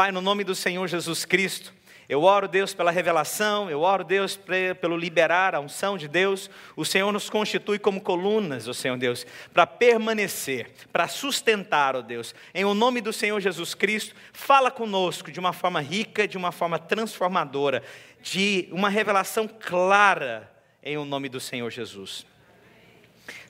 [0.00, 1.74] Pai, no nome do Senhor Jesus Cristo,
[2.08, 4.34] eu oro, Deus, pela revelação, eu oro, Deus,
[4.80, 6.48] pelo liberar a unção de Deus.
[6.74, 12.34] O Senhor nos constitui como colunas, ó Senhor Deus, para permanecer, para sustentar, ó Deus.
[12.54, 16.50] Em o nome do Senhor Jesus Cristo, fala conosco de uma forma rica, de uma
[16.50, 17.82] forma transformadora,
[18.22, 20.50] de uma revelação clara,
[20.82, 22.24] em o nome do Senhor Jesus.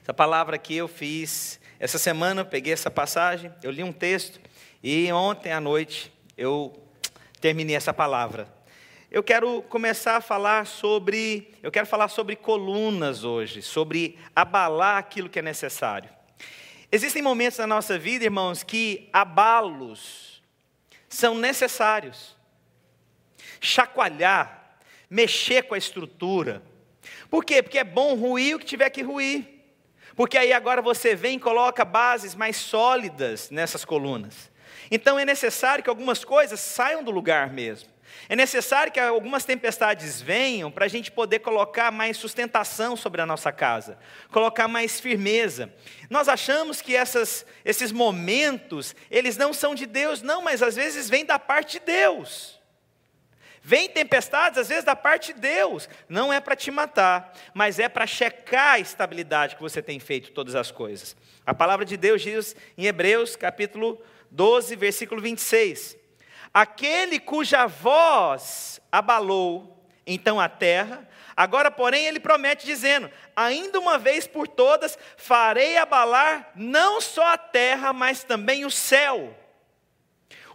[0.03, 4.41] Essa palavra aqui eu fiz, essa semana eu peguei essa passagem, eu li um texto,
[4.83, 6.73] e ontem à noite eu
[7.39, 8.51] terminei essa palavra.
[9.11, 15.29] Eu quero começar a falar sobre, eu quero falar sobre colunas hoje, sobre abalar aquilo
[15.29, 16.09] que é necessário.
[16.91, 20.43] Existem momentos na nossa vida, irmãos, que abalos
[21.11, 22.35] são necessários.
[23.61, 24.79] Chacoalhar,
[25.11, 26.63] mexer com a estrutura.
[27.29, 27.63] Por quê?
[27.63, 29.47] Porque é bom ruir o que tiver que ruir.
[30.17, 34.50] Porque aí agora você vem e coloca bases mais sólidas nessas colunas.
[34.91, 37.89] Então é necessário que algumas coisas saiam do lugar mesmo.
[38.29, 43.27] É necessário que algumas tempestades venham para a gente poder colocar mais sustentação sobre a
[43.27, 43.99] nossa casa,
[44.31, 45.73] colocar mais firmeza.
[46.09, 51.09] Nós achamos que essas, esses momentos, eles não são de Deus, não, mas às vezes
[51.09, 52.61] vêm da parte de Deus.
[53.63, 55.89] Vem tempestades, às vezes, da parte de Deus.
[56.09, 60.33] Não é para te matar, mas é para checar a estabilidade que você tem feito
[60.33, 61.15] todas as coisas.
[61.45, 64.01] A palavra de Deus diz em Hebreus, capítulo
[64.31, 65.97] 12, versículo 26.
[66.53, 74.27] Aquele cuja voz abalou então a terra, agora, porém, ele promete, dizendo: Ainda uma vez
[74.27, 79.37] por todas farei abalar não só a terra, mas também o céu.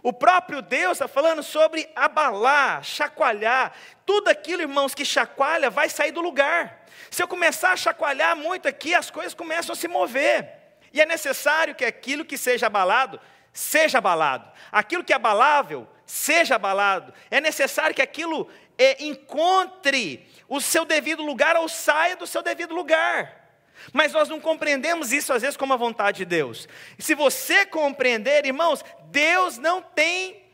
[0.02, 3.72] O próprio Deus está falando sobre abalar, chacoalhar.
[4.04, 6.84] Tudo aquilo, irmãos, que chacoalha vai sair do lugar.
[7.10, 10.48] Se eu começar a chacoalhar muito aqui, as coisas começam a se mover.
[10.92, 13.18] E é necessário que aquilo que seja abalado
[13.56, 14.50] seja abalado.
[14.70, 17.12] Aquilo que é abalável, seja abalado.
[17.30, 22.74] É necessário que aquilo é, encontre o seu devido lugar ou saia do seu devido
[22.74, 23.44] lugar.
[23.92, 26.68] Mas nós não compreendemos isso às vezes como a vontade de Deus.
[26.98, 30.44] Se você compreender, irmãos, Deus não tem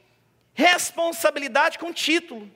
[0.54, 2.50] responsabilidade com título.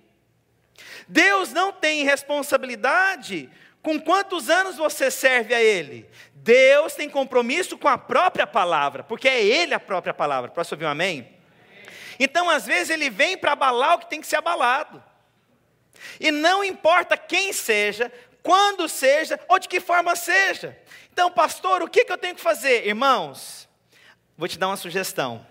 [1.09, 3.51] Deus não tem responsabilidade
[3.83, 6.09] com quantos anos você serve a Ele.
[6.47, 10.49] Deus tem compromisso com a própria palavra, porque é Ele a própria palavra.
[10.49, 11.29] Posso ouvir um amém?
[12.21, 15.03] Então, às vezes, Ele vem para abalar o que tem que ser abalado.
[16.21, 18.13] E não importa quem seja,
[18.45, 20.79] quando seja, ou de que forma seja.
[21.13, 22.87] Então, pastor, o que, que eu tenho que fazer?
[22.87, 23.69] Irmãos,
[24.39, 25.45] vou te dar uma sugestão.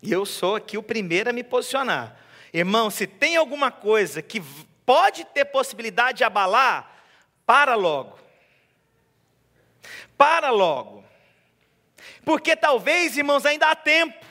[0.00, 2.16] E eu sou aqui o primeiro a me posicionar.
[2.54, 4.40] Irmão, se tem alguma coisa que
[4.86, 6.96] pode ter possibilidade de abalar,
[7.44, 8.27] para logo.
[10.18, 11.04] Para logo.
[12.24, 14.26] Porque talvez, irmãos, ainda há tempo.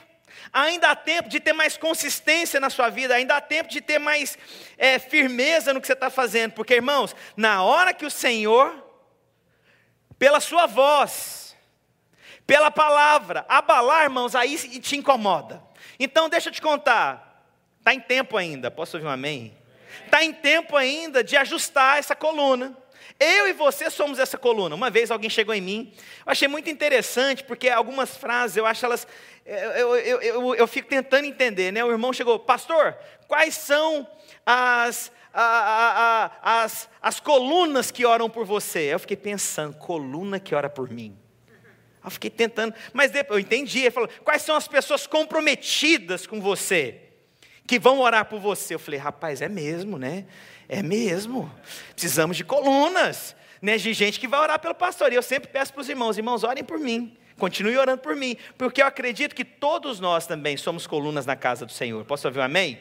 [0.52, 3.98] Ainda há tempo de ter mais consistência na sua vida, ainda há tempo de ter
[3.98, 4.38] mais
[4.78, 8.72] é, firmeza no que você está fazendo, porque, irmãos, na hora que o Senhor,
[10.18, 11.54] pela sua voz,
[12.46, 15.62] pela palavra, abalar, irmãos, aí te incomoda.
[15.98, 17.44] Então, deixa eu te contar,
[17.78, 19.54] está em tempo ainda, posso ouvir um amém?
[20.06, 22.74] Está em tempo ainda de ajustar essa coluna.
[23.20, 24.74] Eu e você somos essa coluna.
[24.74, 25.92] Uma vez alguém chegou em mim,
[26.24, 29.06] eu achei muito interessante, porque algumas frases eu acho elas.
[29.44, 31.84] Eu, eu, eu, eu fico tentando entender, né?
[31.84, 32.96] O irmão chegou, pastor,
[33.26, 34.06] quais são
[34.46, 38.80] as, a, a, a, as, as colunas que oram por você?
[38.92, 41.18] Eu fiquei pensando, coluna que ora por mim.
[42.04, 43.80] Eu fiquei tentando, mas depois eu entendi.
[43.80, 47.00] Ele falou: quais são as pessoas comprometidas com você,
[47.66, 48.74] que vão orar por você?
[48.74, 50.24] Eu falei, rapaz, é mesmo, né?
[50.68, 51.50] É mesmo.
[51.92, 55.12] Precisamos de colunas, né, de gente que vai orar pelo pastor.
[55.12, 57.16] E eu sempre peço para os irmãos: irmãos, orem por mim.
[57.38, 61.64] Continue orando por mim, porque eu acredito que todos nós também somos colunas na casa
[61.64, 62.04] do Senhor.
[62.04, 62.80] Posso ouvir um amém?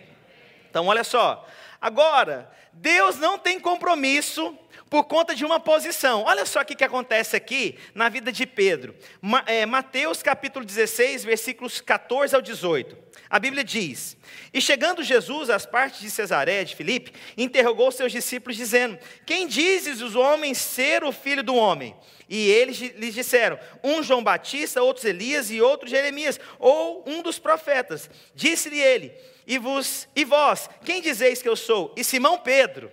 [0.68, 1.48] Então, olha só.
[1.80, 4.58] Agora, Deus não tem compromisso
[4.90, 6.24] por conta de uma posição.
[6.24, 8.96] Olha só o que acontece aqui na vida de Pedro.
[9.46, 12.98] É, Mateus capítulo 16, versículos 14 ao 18.
[13.30, 14.16] A Bíblia diz:
[14.54, 20.02] E chegando Jesus às partes de Cesaré de Filipe, interrogou seus discípulos, dizendo: Quem dizes
[20.02, 21.96] os homens ser o filho do homem?
[22.30, 27.40] E eles lhes disseram: Um João Batista, outros Elias e outros Jeremias, ou um dos
[27.40, 28.10] profetas.
[28.34, 29.14] Disse-lhe ele:
[29.46, 31.94] E vos e vós, quem dizeis que eu sou?
[31.98, 32.92] E Simão Pedro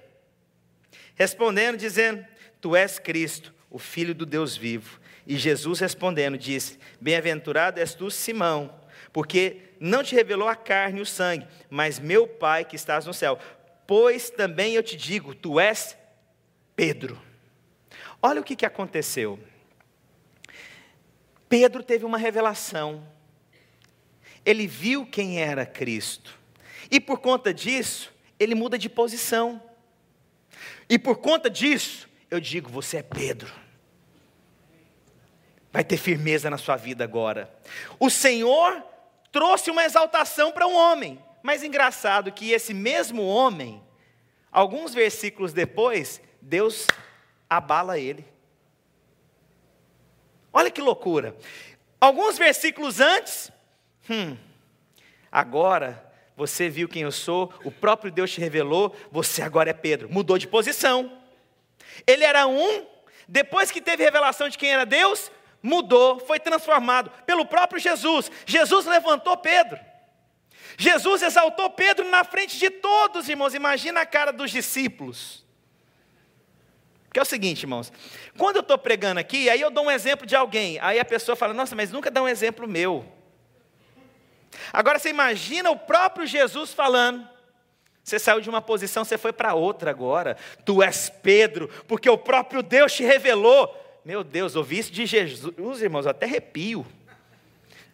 [1.14, 2.25] Respondendo, dizendo:
[2.61, 5.00] Tu és Cristo, o Filho do Deus vivo.
[5.26, 8.75] E Jesus respondendo, disse: Bem-aventurado és tu, Simão,
[9.12, 13.14] porque não te revelou a carne e o sangue, mas meu Pai que estás no
[13.14, 13.38] céu.
[13.87, 15.96] Pois também eu te digo: Tu és
[16.76, 17.20] Pedro.
[18.20, 19.38] Olha o que, que aconteceu.
[21.49, 23.06] Pedro teve uma revelação.
[24.44, 26.38] Ele viu quem era Cristo.
[26.90, 29.62] E por conta disso, ele muda de posição.
[30.88, 33.52] E por conta disso, eu digo: você é Pedro.
[35.72, 37.52] Vai ter firmeza na sua vida agora.
[37.99, 38.82] O Senhor
[39.32, 41.22] trouxe uma exaltação para um homem.
[41.43, 43.82] Mas engraçado que esse mesmo homem,
[44.50, 46.87] alguns versículos depois, Deus
[47.50, 48.25] abala ele.
[50.52, 51.37] Olha que loucura.
[52.00, 53.50] Alguns versículos antes,
[54.08, 54.37] hum,
[55.31, 60.08] agora você viu quem eu sou, o próprio Deus te revelou, você agora é Pedro.
[60.10, 61.12] Mudou de posição.
[62.06, 62.86] Ele era um,
[63.28, 65.31] depois que teve revelação de quem era Deus,
[65.62, 68.31] mudou, foi transformado pelo próprio Jesus.
[68.44, 69.78] Jesus levantou Pedro.
[70.76, 73.54] Jesus exaltou Pedro na frente de todos, irmãos.
[73.54, 75.44] Imagina a cara dos discípulos.
[77.12, 77.92] Que é o seguinte, irmãos,
[78.37, 81.37] quando eu estou pregando aqui, aí eu dou um exemplo de alguém, aí a pessoa
[81.37, 83.13] fala, nossa, mas nunca dá um exemplo meu.
[84.72, 87.26] Agora você imagina o próprio Jesus falando,
[88.02, 92.18] você saiu de uma posição, você foi para outra agora, tu és Pedro, porque o
[92.18, 93.80] próprio Deus te revelou.
[94.04, 96.86] Meu Deus, ouvi isso de Jesus, irmãos, até arrepio.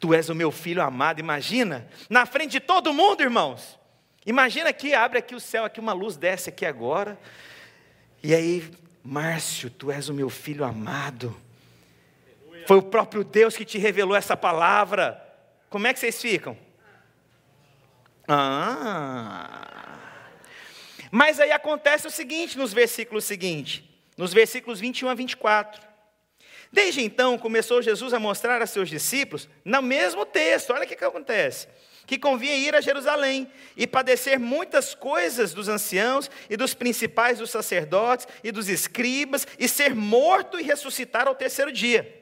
[0.01, 3.79] Tu és o meu filho amado, imagina, na frente de todo mundo, irmãos.
[4.27, 7.19] Imagina aqui, abre aqui o céu, aqui uma luz desce aqui agora.
[8.23, 8.69] E aí
[9.03, 11.35] Márcio, tu és o meu filho amado.
[12.67, 15.30] Foi o próprio Deus que te revelou essa palavra.
[15.71, 16.59] Como é que vocês ficam?
[18.29, 19.99] Ah.
[21.11, 23.83] Mas aí acontece o seguinte nos versículos seguintes,
[24.17, 25.89] nos versículos 21 a 24.
[26.71, 30.95] Desde então começou Jesus a mostrar a seus discípulos, no mesmo texto, olha o que,
[30.95, 31.67] que acontece
[32.11, 37.51] que convinha ir a Jerusalém e padecer muitas coisas dos anciãos e dos principais dos
[37.51, 42.21] sacerdotes e dos escribas, e ser morto e ressuscitar ao terceiro dia.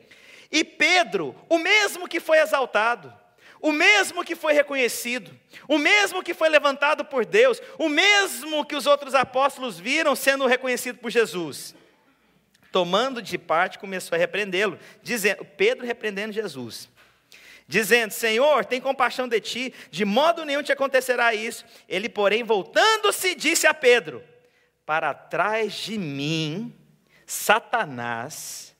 [0.52, 3.10] E Pedro, o mesmo que foi exaltado,
[3.60, 5.30] o mesmo que foi reconhecido,
[5.66, 10.46] o mesmo que foi levantado por Deus, o mesmo que os outros apóstolos viram sendo
[10.46, 11.74] reconhecido por Jesus,
[12.70, 16.88] tomando de parte, começou a repreendê-lo, dizendo, Pedro repreendendo Jesus
[17.68, 21.64] dizendo: Senhor, tem compaixão de ti, de modo nenhum te acontecerá isso.
[21.86, 24.24] Ele, porém, voltando-se, disse a Pedro:
[24.86, 26.74] Para trás de mim,
[27.26, 28.74] Satanás.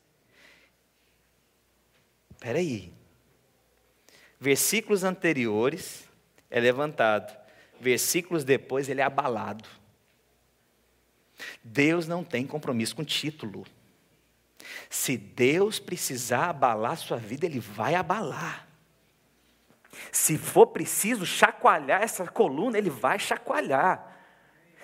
[2.31, 2.98] Espera aí.
[4.41, 6.09] Versículos anteriores
[6.51, 7.37] é levantado,
[7.81, 9.69] versículos depois ele é abalado.
[11.63, 13.67] Deus não tem compromisso com título.
[14.91, 18.67] Se Deus precisar abalar sua vida, Ele vai abalar.
[20.13, 24.18] Se for preciso chacoalhar essa coluna, ele vai chacoalhar.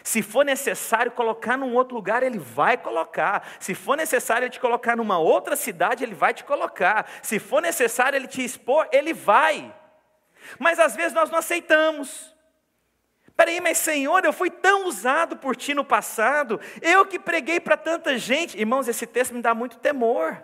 [0.04, 3.48] Se for necessário colocar num outro lugar, ele vai colocar.
[3.58, 7.10] Se for necessário te colocar numa outra cidade, ele vai te colocar.
[7.22, 9.74] Se for necessário ele te expor, ele vai.
[10.58, 12.36] Mas às vezes nós não aceitamos.
[13.34, 17.76] Peraí, mas Senhor, eu fui tão usado por Ti no passado, eu que preguei para
[17.76, 18.58] tanta gente.
[18.58, 20.40] Irmãos, esse texto me dá muito temor.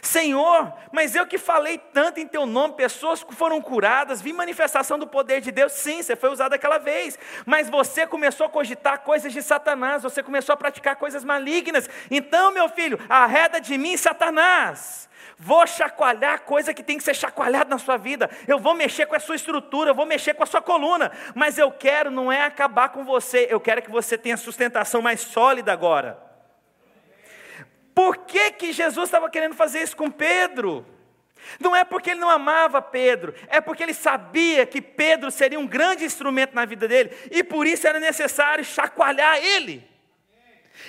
[0.00, 5.06] Senhor, mas eu que falei tanto em teu nome, pessoas foram curadas, vi manifestação do
[5.06, 9.32] poder de Deus, sim, você foi usado aquela vez, mas você começou a cogitar coisas
[9.32, 15.08] de Satanás, você começou a praticar coisas malignas, então, meu filho, arreda de mim, Satanás.
[15.38, 18.30] Vou chacoalhar coisa que tem que ser chacoalhada na sua vida.
[18.46, 21.10] Eu vou mexer com a sua estrutura, eu vou mexer com a sua coluna.
[21.34, 25.20] Mas eu quero não é acabar com você, eu quero que você tenha sustentação mais
[25.20, 26.31] sólida agora.
[27.94, 30.86] Por que, que Jesus estava querendo fazer isso com Pedro?
[31.58, 35.66] Não é porque ele não amava Pedro, é porque ele sabia que Pedro seria um
[35.66, 39.90] grande instrumento na vida dele, e por isso era necessário chacoalhar ele.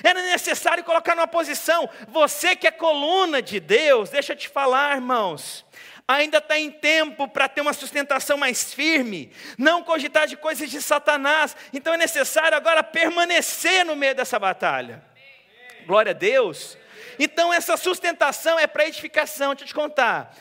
[0.02, 1.90] Era necessário colocar numa posição.
[2.08, 5.66] Você que é coluna de Deus, deixa eu te falar, irmãos.
[6.08, 10.82] Ainda está em tempo para ter uma sustentação mais firme, não cogitar de coisas de
[10.82, 11.56] Satanás.
[11.72, 15.04] Então é necessário agora permanecer no meio dessa batalha.
[15.86, 16.78] Glória a Deus.
[17.20, 19.50] Então, essa sustentação é para edificação.
[19.50, 20.36] Deixa eu te contar.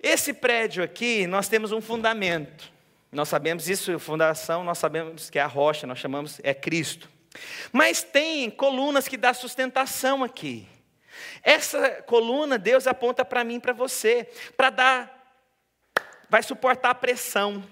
[0.00, 2.72] Esse prédio aqui, nós temos um fundamento.
[3.10, 7.08] Nós sabemos isso, fundação, nós sabemos que é a rocha, nós chamamos, é Cristo.
[7.72, 10.68] Mas tem colunas que dá sustentação aqui.
[11.42, 15.34] Essa coluna, Deus aponta para mim para você, para dar,
[16.28, 17.64] vai suportar a pressão.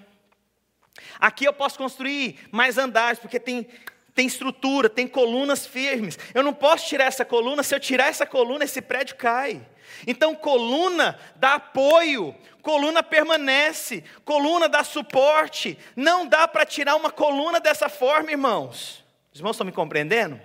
[1.18, 3.68] Aqui eu posso construir mais andares, porque tem
[4.16, 6.18] tem estrutura, tem colunas firmes.
[6.32, 9.60] Eu não posso tirar essa coluna, se eu tirar essa coluna, esse prédio cai.
[10.06, 15.78] Então, coluna dá apoio, coluna permanece, coluna dá suporte.
[15.94, 19.04] Não dá para tirar uma coluna dessa forma, irmãos.
[19.32, 20.40] Os irmãos estão me compreendendo?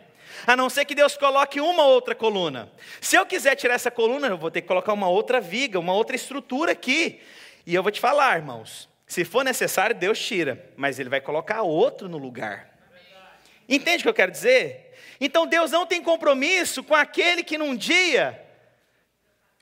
[0.45, 2.69] A não ser que Deus coloque uma outra coluna.
[2.99, 5.93] Se eu quiser tirar essa coluna, eu vou ter que colocar uma outra viga, uma
[5.93, 7.21] outra estrutura aqui.
[7.65, 11.63] E eu vou te falar, irmãos, Se for necessário, Deus tira, mas Ele vai colocar
[11.63, 12.70] outro no lugar.
[13.71, 14.93] Entende o que eu quero dizer?
[15.17, 18.45] Então Deus não tem compromisso com aquele que num dia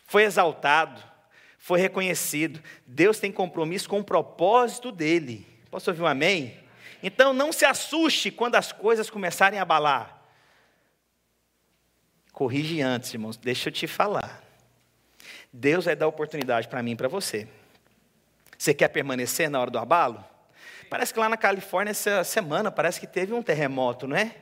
[0.07, 0.99] foi exaltado,
[1.59, 2.59] foi reconhecido.
[2.87, 5.45] Deus tem compromisso com o propósito dele.
[5.69, 6.57] Posso ouvir um amém?
[7.03, 10.19] Então não se assuste quando as coisas começarem a abalar.
[12.33, 14.43] Corrige antes, irmãos, deixa eu te falar.
[15.53, 17.47] Deus vai dar oportunidade para mim e para você.
[18.57, 20.25] Você quer permanecer na hora do abalo?
[20.89, 24.35] Parece que lá na Califórnia, essa semana, parece que teve um terremoto, não é?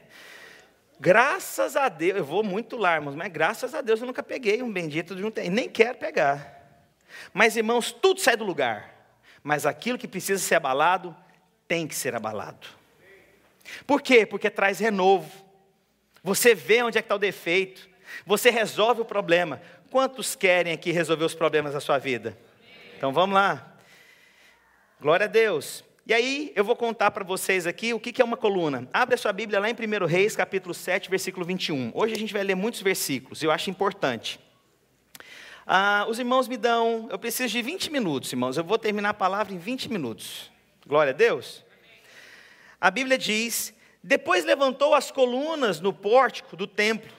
[0.99, 4.63] Graças a Deus, eu vou muito lá, irmãos, mas graças a Deus eu nunca peguei
[4.63, 6.57] um bendito de um terremoto, nem quero pegar.
[7.33, 8.95] Mas, irmãos, tudo sai do lugar.
[9.43, 11.15] Mas aquilo que precisa ser abalado,
[11.67, 12.67] tem que ser abalado.
[13.85, 14.25] Por quê?
[14.25, 15.29] Porque traz renovo.
[16.23, 17.87] Você vê onde é que está o defeito.
[18.25, 19.61] Você resolve o problema.
[19.91, 22.37] Quantos querem aqui resolver os problemas da sua vida?
[22.97, 23.75] Então vamos lá.
[24.99, 25.83] Glória a Deus.
[26.09, 28.87] E aí eu vou contar para vocês aqui o que é uma coluna.
[28.93, 31.91] Abre a sua Bíblia lá em 1 Reis, capítulo 7, versículo 21.
[31.93, 34.39] Hoje a gente vai ler muitos versículos, eu acho importante.
[35.65, 38.55] Ah, os irmãos me dão, eu preciso de 20 minutos, irmãos.
[38.55, 40.49] Eu vou terminar a palavra em 20 minutos.
[40.87, 41.65] Glória a Deus.
[42.79, 47.11] A Bíblia diz: Depois levantou as colunas no pórtico do templo,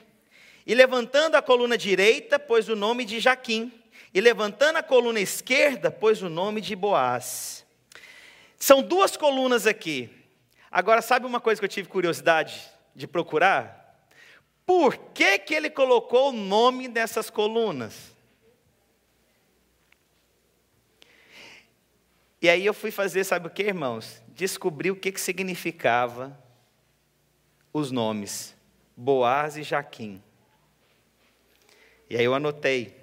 [0.65, 3.71] e levantando a coluna direita, pôs o nome de Jaquim,
[4.11, 7.68] e levantando a coluna esquerda, pôs o nome de Boaz.
[8.59, 10.09] São duas colunas aqui.
[10.69, 13.79] Agora, sabe uma coisa que eu tive curiosidade de procurar?
[14.65, 18.15] Por que, que ele colocou o nome dessas colunas?
[22.41, 24.21] E aí eu fui fazer, sabe o que, irmãos?
[24.27, 26.37] Descobri o que, que significava
[27.73, 28.55] os nomes
[28.95, 30.21] Boaz e Jaquim.
[32.09, 32.97] E aí eu anotei.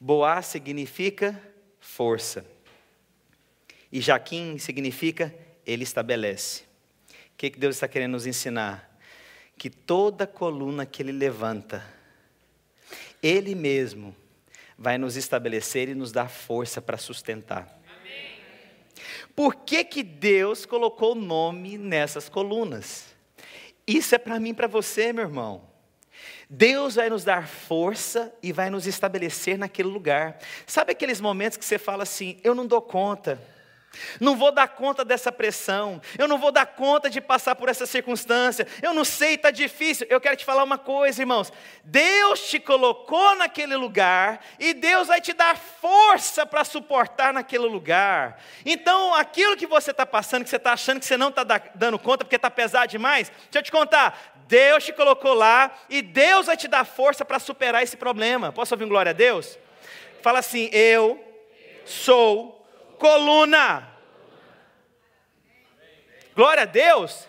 [0.00, 1.40] Boaz significa
[1.78, 2.55] força.
[3.96, 5.34] E Jaquim significa
[5.64, 6.64] ele estabelece.
[7.32, 8.94] O que, Deus está querendo nos ensinar?
[9.56, 11.82] Que toda coluna que ele levanta,
[13.22, 14.14] ele mesmo
[14.76, 17.74] vai nos estabelecer e nos dar força para sustentar.
[19.34, 23.06] Por que, que Deus colocou o nome nessas colunas?
[23.86, 25.66] Isso é para mim e para você, meu irmão.
[26.50, 30.38] Deus vai nos dar força e vai nos estabelecer naquele lugar.
[30.66, 33.55] Sabe aqueles momentos que você fala assim: eu não dou conta.
[34.20, 37.86] Não vou dar conta dessa pressão, eu não vou dar conta de passar por essa
[37.86, 40.06] circunstância, eu não sei, está difícil.
[40.10, 41.52] Eu quero te falar uma coisa, irmãos:
[41.84, 48.40] Deus te colocou naquele lugar e Deus vai te dar força para suportar naquele lugar.
[48.64, 51.98] Então, aquilo que você está passando, que você está achando que você não está dando
[51.98, 56.46] conta porque está pesado demais, deixa eu te contar: Deus te colocou lá e Deus
[56.46, 58.52] vai te dar força para superar esse problema.
[58.52, 59.58] Posso ouvir um glória a Deus?
[60.22, 61.22] Fala assim: Eu
[61.84, 62.55] sou
[62.98, 63.88] coluna.
[66.34, 67.28] Glória a Deus.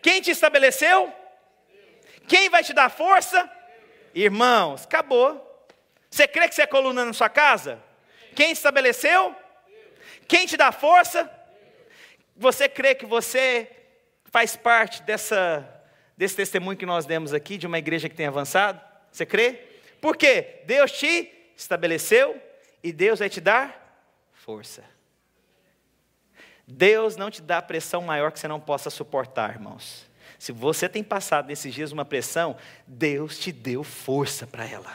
[0.00, 1.12] Quem te estabeleceu?
[2.26, 3.50] Quem vai te dar força?
[4.14, 5.44] Irmãos, acabou.
[6.10, 7.82] Você crê que você é coluna na sua casa?
[8.34, 9.34] Quem estabeleceu?
[10.26, 11.30] Quem te dá força?
[12.36, 13.68] Você crê que você
[14.26, 15.66] faz parte dessa,
[16.16, 18.80] desse testemunho que nós demos aqui, de uma igreja que tem avançado?
[19.10, 19.64] Você crê?
[20.00, 20.60] Por quê?
[20.64, 22.40] Deus te estabeleceu
[22.82, 23.87] e Deus vai te dar
[24.48, 24.82] força.
[26.66, 30.06] Deus não te dá pressão maior que você não possa suportar, irmãos.
[30.38, 34.90] Se você tem passado nesses dias uma pressão, Deus te deu força para ela.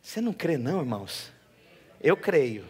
[0.00, 1.32] Você não crê, não, irmãos?
[2.00, 2.68] Eu creio.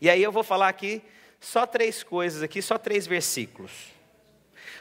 [0.00, 1.02] E aí eu vou falar aqui
[1.38, 3.88] só três coisas aqui, só três versículos.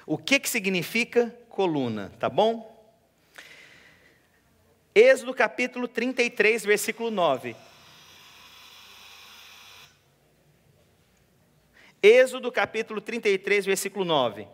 [0.06, 2.74] O que, que significa coluna, tá bom?
[4.96, 7.58] Êxodo capítulo 33, versículo 9.
[12.02, 14.48] Êxodo capítulo 33, versículo 9.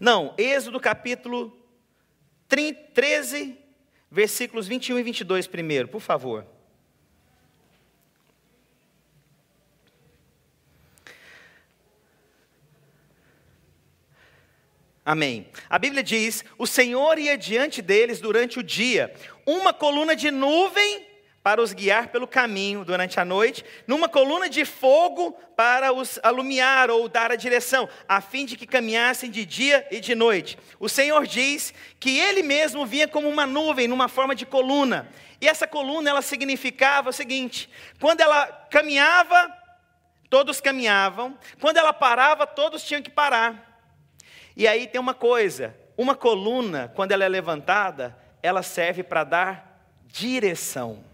[0.00, 1.56] Não, Êxodo capítulo
[2.48, 3.58] 13,
[4.10, 6.46] versículos 21 e 22 primeiro, por favor.
[15.04, 15.48] Amém.
[15.70, 19.14] A Bíblia diz: O Senhor ia diante deles durante o dia,
[19.46, 21.07] uma coluna de nuvem
[21.48, 26.90] para os guiar pelo caminho durante a noite, numa coluna de fogo para os alumiar
[26.90, 30.58] ou dar a direção, a fim de que caminhassem de dia e de noite.
[30.78, 35.08] O Senhor diz que ele mesmo vinha como uma nuvem, numa forma de coluna.
[35.40, 39.50] E essa coluna ela significava o seguinte: quando ela caminhava,
[40.28, 43.80] todos caminhavam, quando ela parava, todos tinham que parar.
[44.54, 49.82] E aí tem uma coisa: uma coluna, quando ela é levantada, ela serve para dar
[50.04, 51.08] direção.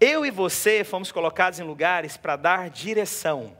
[0.00, 3.54] Eu e você fomos colocados em lugares para dar direção.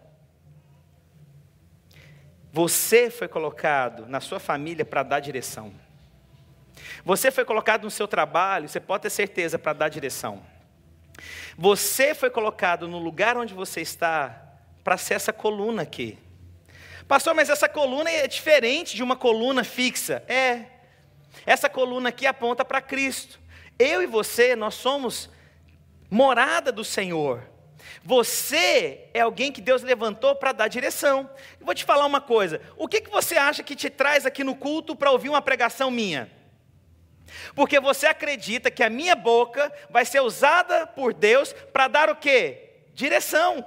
[2.51, 5.73] Você foi colocado na sua família para dar direção.
[7.05, 10.43] Você foi colocado no seu trabalho, você pode ter certeza, para dar direção.
[11.59, 14.43] Você foi colocado no lugar onde você está
[14.83, 16.19] para ser essa coluna aqui.
[17.07, 20.23] Pastor, mas essa coluna é diferente de uma coluna fixa.
[20.27, 20.65] É.
[21.45, 23.39] Essa coluna aqui aponta para Cristo.
[23.79, 25.29] Eu e você, nós somos
[26.11, 27.43] morada do Senhor.
[28.03, 31.31] Você é alguém que Deus levantou para dar direção.
[31.59, 34.43] Eu vou te falar uma coisa: o que, que você acha que te traz aqui
[34.43, 36.31] no culto para ouvir uma pregação minha?
[37.55, 42.17] Porque você acredita que a minha boca vai ser usada por Deus para dar o
[42.17, 42.71] quê?
[42.93, 43.65] Direção.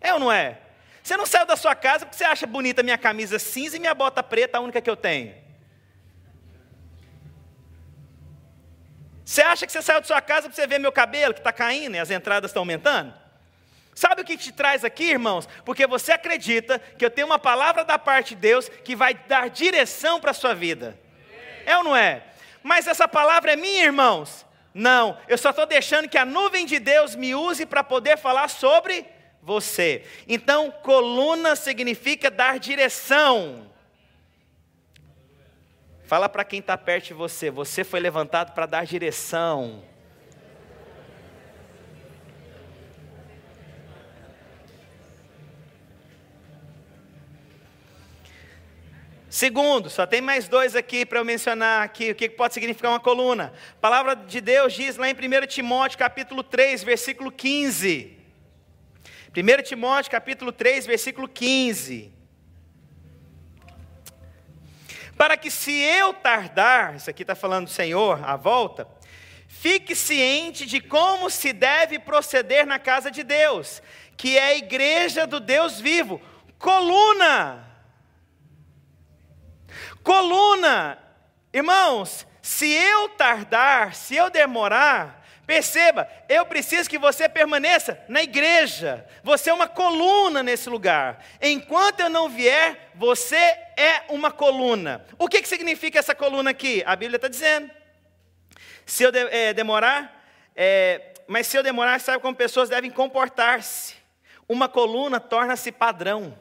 [0.00, 0.58] É ou não é?
[1.02, 3.94] Você não saiu da sua casa porque você acha bonita minha camisa cinza e minha
[3.94, 5.45] bota preta, a única que eu tenho.
[9.26, 11.52] Você acha que você saiu da sua casa para você ver meu cabelo que está
[11.52, 13.12] caindo e as entradas estão aumentando?
[13.92, 15.48] Sabe o que te traz aqui, irmãos?
[15.64, 19.50] Porque você acredita que eu tenho uma palavra da parte de Deus que vai dar
[19.50, 20.96] direção para a sua vida.
[21.66, 22.22] É ou não é?
[22.62, 24.46] Mas essa palavra é minha, irmãos?
[24.72, 28.46] Não, eu só estou deixando que a nuvem de Deus me use para poder falar
[28.46, 29.04] sobre
[29.42, 30.04] você.
[30.28, 33.68] Então, coluna significa dar direção.
[36.06, 39.82] Fala para quem está perto de você, você foi levantado para dar direção.
[49.28, 53.00] Segundo, só tem mais dois aqui para eu mencionar aqui, o que pode significar uma
[53.00, 53.52] coluna.
[53.72, 58.16] A palavra de Deus diz lá em 1 Timóteo capítulo 3, versículo 15.
[59.36, 62.15] 1 Timóteo capítulo 3, versículo 15
[65.16, 68.86] para que se eu tardar, isso aqui está falando do Senhor, a volta,
[69.48, 73.82] fique ciente de como se deve proceder na casa de Deus,
[74.16, 76.20] que é a igreja do Deus vivo,
[76.58, 77.64] coluna.
[80.02, 80.98] Coluna,
[81.52, 89.06] irmãos, se eu tardar, se eu demorar, Perceba, eu preciso que você permaneça na igreja.
[89.22, 91.24] Você é uma coluna nesse lugar.
[91.40, 95.04] Enquanto eu não vier, você é uma coluna.
[95.18, 96.82] O que, que significa essa coluna aqui?
[96.86, 97.70] A Bíblia está dizendo.
[98.86, 103.94] Se eu de, é, demorar, é, mas se eu demorar, sabe como pessoas devem comportar-se.
[104.48, 106.38] Uma coluna torna-se padrão.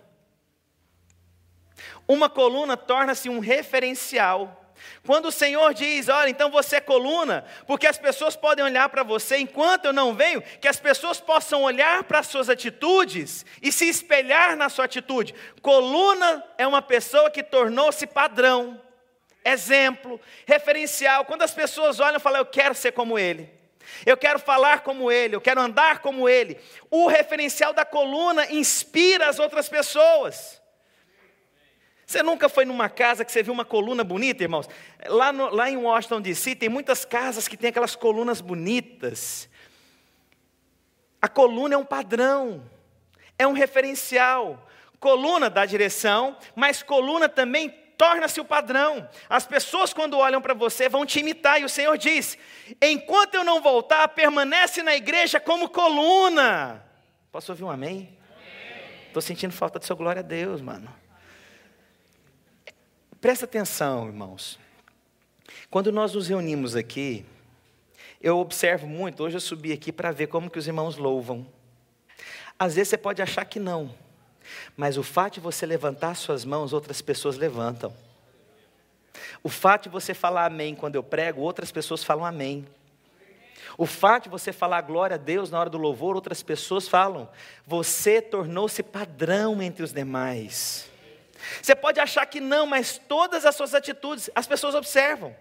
[2.07, 4.64] Uma coluna torna-se um referencial.
[5.05, 9.03] Quando o Senhor diz, olha, então você é coluna, porque as pessoas podem olhar para
[9.03, 13.71] você enquanto eu não venho, que as pessoas possam olhar para as suas atitudes e
[13.71, 15.35] se espelhar na sua atitude.
[15.61, 18.81] Coluna é uma pessoa que tornou-se padrão,
[19.43, 21.25] exemplo, referencial.
[21.25, 23.53] Quando as pessoas olham e falam, eu quero ser como ele.
[24.05, 26.59] Eu quero falar como ele, eu quero andar como ele.
[26.89, 30.61] O referencial da coluna inspira as outras pessoas.
[32.05, 34.69] Você nunca foi numa casa que você viu uma coluna bonita, irmãos?
[35.07, 39.49] Lá, no, lá em Washington DC tem muitas casas que tem aquelas colunas bonitas.
[41.19, 42.63] A coluna é um padrão,
[43.39, 44.67] é um referencial.
[44.99, 49.09] Coluna dá direção, mas coluna também torna-se o padrão.
[49.27, 51.59] As pessoas, quando olham para você, vão te imitar.
[51.59, 52.37] E o Senhor diz:
[52.79, 56.85] enquanto eu não voltar, permanece na igreja como coluna.
[57.31, 58.15] Posso ouvir um amém?
[59.07, 61.04] Estou sentindo falta de sua glória a Deus, mano.
[63.25, 64.59] Presta atenção, irmãos.
[65.71, 67.25] Quando nós nos reunimos aqui,
[68.21, 71.43] eu observo muito, hoje eu subi aqui para ver como que os irmãos louvam.
[72.59, 73.91] Às vezes você pode achar que não,
[74.77, 77.91] mas o fato de você levantar suas mãos, outras pessoas levantam.
[79.41, 82.63] O fato de você falar amém quando eu prego, outras pessoas falam amém.
[83.75, 87.27] O fato de você falar glória a Deus na hora do louvor, outras pessoas falam.
[87.65, 90.93] Você tornou-se padrão entre os demais.
[91.61, 95.35] Você pode achar que não, mas todas as suas atitudes as pessoas observam.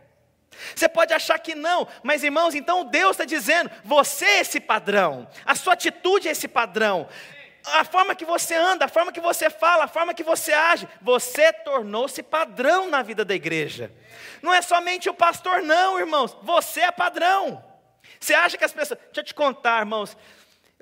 [0.75, 5.29] Você pode achar que não, mas irmãos, então Deus está dizendo: você é esse padrão,
[5.45, 7.09] a sua atitude é esse padrão,
[7.65, 10.89] a forma que você anda, a forma que você fala, a forma que você age,
[11.01, 13.91] você tornou-se padrão na vida da igreja.
[14.43, 17.65] Não é somente o pastor, não, irmãos, você é padrão.
[18.21, 18.99] Você acha que as pessoas.
[19.07, 20.17] Deixa eu te contar, irmãos,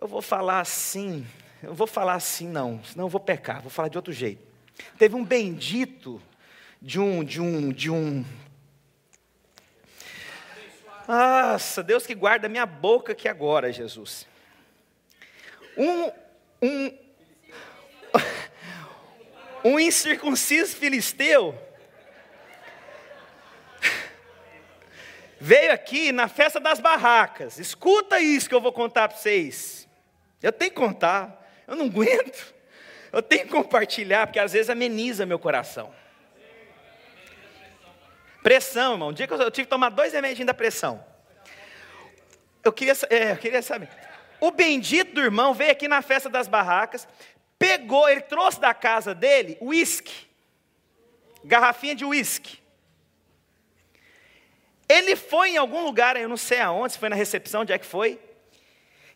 [0.00, 1.26] eu vou falar assim,
[1.62, 4.51] eu vou falar assim, não, senão eu vou pecar, vou falar de outro jeito.
[4.98, 6.20] Teve um bendito
[6.80, 8.24] de um, de um, de um.
[11.06, 14.26] Nossa, Deus que guarda minha boca aqui agora, Jesus.
[15.76, 16.10] Um,
[16.62, 16.98] um,
[19.64, 21.58] um incircunciso filisteu
[25.42, 27.58] veio aqui na festa das barracas.
[27.58, 29.88] Escuta isso que eu vou contar para vocês.
[30.40, 32.51] Eu tenho que contar, eu não aguento.
[33.12, 35.92] Eu tenho que compartilhar, porque às vezes ameniza meu coração.
[38.42, 39.10] Pressão, irmão.
[39.10, 41.04] Um dia que eu tive que tomar dois remédios da pressão.
[42.64, 43.88] Eu queria, é, eu queria saber.
[44.40, 47.06] O bendito do irmão veio aqui na festa das barracas,
[47.58, 50.26] pegou, ele trouxe da casa dele uísque,
[51.44, 52.60] garrafinha de uísque.
[54.88, 57.78] Ele foi em algum lugar, eu não sei aonde, se foi na recepção, onde é
[57.78, 58.20] que foi,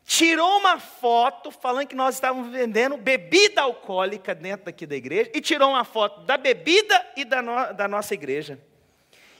[0.06, 5.40] tirou uma foto falando que nós estávamos vendendo bebida alcoólica dentro daqui da igreja, e
[5.40, 8.56] tirou uma foto da bebida e da, no, da nossa igreja.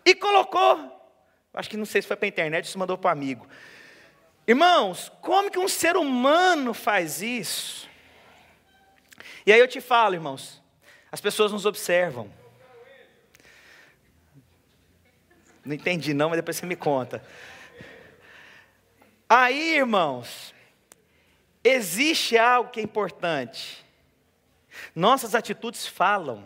[0.04, 1.08] E colocou,
[1.54, 3.46] acho que não sei se foi para a internet, se mandou para o amigo.
[4.44, 7.88] Irmãos, como que um ser humano faz isso?
[9.46, 10.60] E aí eu te falo, irmãos,
[11.12, 12.28] as pessoas nos observam.
[15.64, 17.24] Não entendi não, mas depois você me conta.
[19.28, 20.54] Aí, irmãos,
[21.68, 23.84] existe algo que é importante.
[24.94, 26.44] Nossas atitudes falam.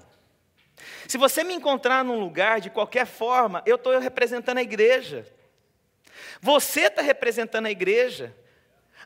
[1.07, 5.27] Se você me encontrar num lugar, de qualquer forma, eu estou representando a igreja.
[6.41, 8.35] Você está representando a igreja.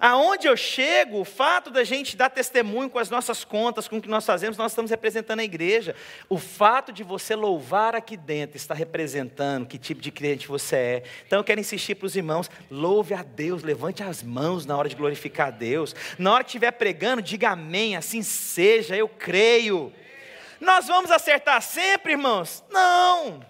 [0.01, 4.03] Aonde eu chego, o fato da gente dar testemunho com as nossas contas, com o
[4.03, 5.95] que nós fazemos, nós estamos representando a igreja.
[6.29, 11.03] O fato de você louvar aqui dentro está representando que tipo de crente você é.
[11.27, 14.89] Então eu quero insistir para os irmãos: louve a Deus, levante as mãos na hora
[14.89, 15.95] de glorificar a Deus.
[16.19, 19.93] Na hora que estiver pregando, diga amém, assim seja, eu creio.
[20.61, 22.65] Nós vamos acertar sempre, irmãos?
[22.71, 23.45] Não.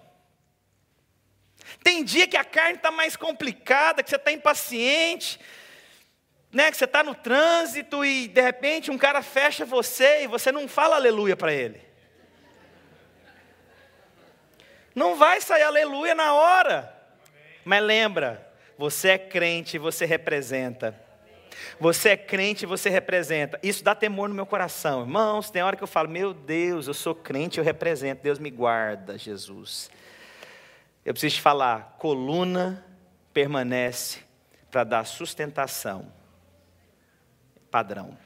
[1.83, 5.39] Tem dia que a carne está mais complicada, que você está impaciente,
[6.55, 10.53] né, que você está no trânsito e de repente um cara fecha você e você
[10.53, 11.83] não fala aleluia para ele.
[14.95, 16.95] Não vai sair aleluia na hora.
[17.65, 20.95] Mas lembra, você é crente, você representa.
[21.81, 23.59] Você é crente, você representa.
[23.61, 25.01] Isso dá temor no meu coração.
[25.01, 28.23] Irmãos, tem hora que eu falo, meu Deus, eu sou crente, eu represento.
[28.23, 29.91] Deus me guarda, Jesus.
[31.05, 32.85] Eu preciso te falar, coluna
[33.33, 34.21] permanece
[34.71, 36.24] para dar sustentação.
[37.75, 38.17] Padrão.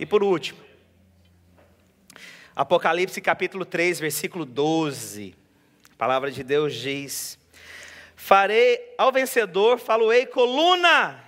[0.00, 0.60] E por último,
[2.56, 5.32] Apocalipse capítulo 3, versículo 12.
[5.92, 7.38] A palavra de Deus diz:
[8.16, 11.22] Farei ao vencedor, faloei coluna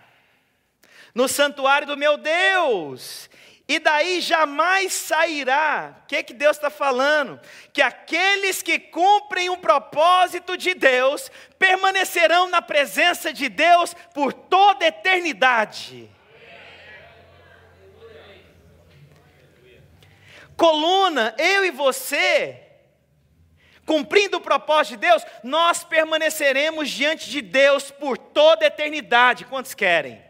[1.15, 3.31] no santuário do meu Deus,
[3.69, 5.99] e daí jamais sairá.
[6.03, 7.41] O que, que Deus está falando?
[7.73, 14.85] Que aqueles que cumprem o propósito de Deus permanecerão na presença de Deus por toda
[14.85, 16.18] a eternidade.
[20.59, 22.61] Coluna, eu e você,
[23.87, 29.45] cumprindo o propósito de Deus, nós permaneceremos diante de Deus por toda a eternidade.
[29.45, 30.21] Quantos querem?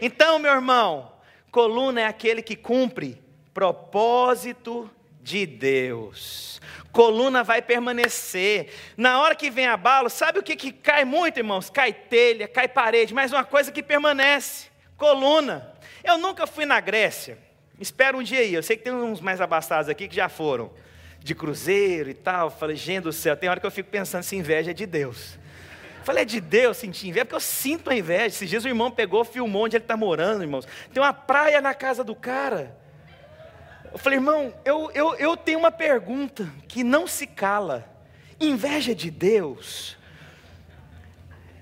[0.00, 1.12] Então, meu irmão,
[1.50, 6.58] Coluna é aquele que cumpre propósito de Deus.
[6.90, 8.72] Coluna vai permanecer.
[8.96, 11.68] Na hora que vem abalo, sabe o que, que cai muito, irmãos?
[11.68, 15.74] Cai telha, cai parede, mas uma coisa que permanece: coluna.
[16.02, 17.38] Eu nunca fui na Grécia.
[17.80, 18.54] Espero um dia aí.
[18.54, 20.70] Eu sei que tem uns mais abastados aqui que já foram
[21.18, 22.50] de cruzeiro e tal.
[22.50, 25.38] Falei, gente do céu, tem hora que eu fico pensando se inveja é de Deus.
[26.04, 28.26] Falei, é de Deus sentir inveja, porque eu sinto a inveja.
[28.26, 30.68] Esses dias o irmão pegou, filmou onde ele está morando, irmãos.
[30.92, 32.76] Tem uma praia na casa do cara.
[33.90, 37.90] Eu falei, irmão, eu, eu, eu tenho uma pergunta que não se cala.
[38.38, 39.96] Inveja de Deus?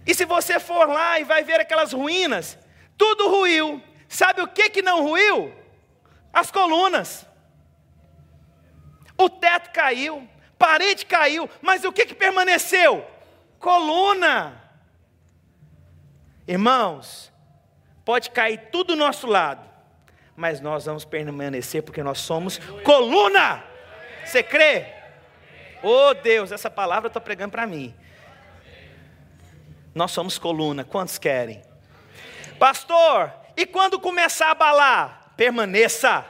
[0.05, 2.59] E se você for lá e vai ver aquelas ruínas,
[2.99, 3.81] tudo ruiu.
[4.09, 5.62] Sabe o que, que não ruiu?
[6.33, 7.27] As colunas.
[9.19, 13.07] O teto caiu, parede caiu, mas o que, que permaneceu?
[13.63, 14.61] coluna.
[16.47, 17.33] Irmãos,
[18.05, 19.67] pode cair tudo do nosso lado,
[20.37, 23.65] mas nós vamos permanecer porque nós somos coluna.
[24.25, 24.87] Você crê?
[25.83, 27.95] Oh Deus, essa palavra eu estou pregando para mim.
[29.95, 31.63] Nós somos coluna, quantos querem?
[32.59, 35.22] Pastor, e quando começar a abalar?
[35.37, 36.25] Permaneça.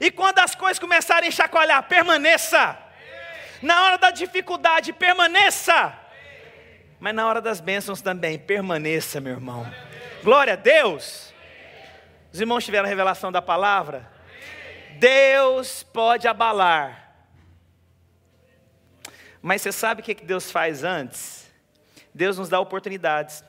[0.00, 1.82] E quando as coisas começarem a chacoalhar?
[1.88, 2.78] Permaneça.
[3.60, 6.08] Na hora da dificuldade, permaneça
[7.00, 9.70] mas na hora das bênçãos também, permaneça, meu irmão.
[10.22, 11.32] Glória a Deus.
[12.32, 14.10] Os irmãos tiveram a revelação da palavra?
[14.98, 17.14] Deus pode abalar.
[19.40, 21.48] Mas você sabe o que Deus faz antes?
[22.12, 23.44] Deus nos dá oportunidades.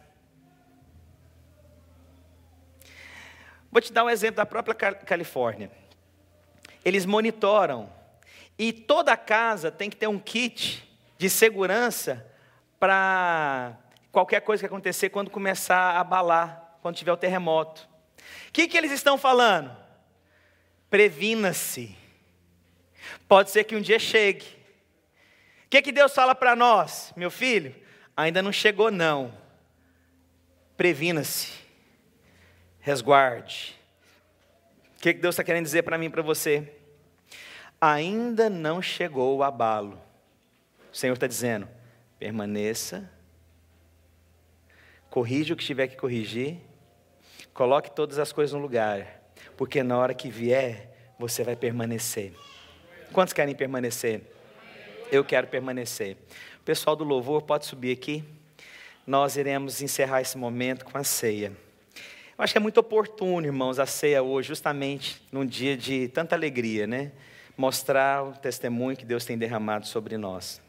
[3.72, 5.72] Vou te dar um exemplo da própria Califórnia.
[6.84, 7.92] Eles monitoram
[8.58, 12.26] e toda casa tem que ter um kit de segurança
[12.80, 13.78] para
[14.12, 17.88] qualquer coisa que acontecer quando começar a abalar, quando tiver o terremoto.
[18.48, 19.76] O que, que eles estão falando?
[20.90, 21.96] Previna-se.
[23.28, 24.46] Pode ser que um dia chegue.
[25.66, 27.76] O que, que Deus fala para nós, meu filho?
[28.18, 29.32] Ainda não chegou, não.
[30.76, 31.59] Previna-se.
[32.80, 33.80] Resguarde.
[34.98, 36.74] O que, Deus está querendo dizer para mim e para você?
[37.80, 40.00] Ainda não chegou o abalo.
[40.92, 41.68] O Senhor está dizendo:
[42.18, 43.10] permaneça,
[45.10, 46.58] corrija o que tiver que corrigir,
[47.54, 49.24] coloque todas as coisas no lugar,
[49.56, 52.34] porque na hora que vier, você vai permanecer.
[53.13, 54.22] Quantos querem permanecer?
[55.12, 56.18] Eu quero permanecer.
[56.63, 58.24] Pessoal do louvor pode subir aqui.
[59.08, 61.52] Nós iremos encerrar esse momento com a ceia.
[62.39, 66.38] Eu acho que é muito oportuno, irmãos, a ceia hoje, justamente num dia de tanta
[66.38, 67.12] alegria, né?
[67.58, 70.62] Mostrar o testemunho que Deus tem derramado sobre nós.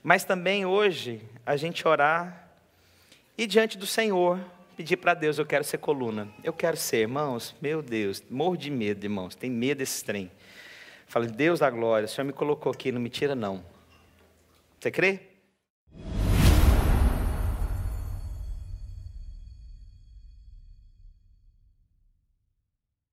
[0.00, 2.48] Mas também hoje, a gente orar
[3.36, 4.38] e diante do Senhor,
[4.76, 6.28] pedir para Deus: eu quero ser coluna.
[6.44, 10.30] Eu quero ser, irmãos, meu Deus, morro de medo, irmãos, tem medo desse trem.
[11.08, 13.60] Falei, Deus da glória, o Senhor me colocou aqui, não me tira não.
[14.78, 15.29] Você crê?